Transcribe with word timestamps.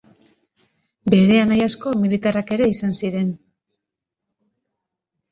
Bere 1.13 1.35
anai 1.41 1.59
asko 1.65 1.93
militarrak 2.05 2.53
ere 2.55 2.67
izan 2.75 2.95
ziren. 3.01 3.29